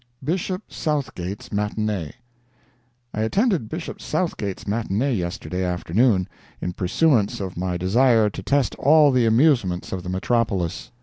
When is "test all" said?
8.41-9.11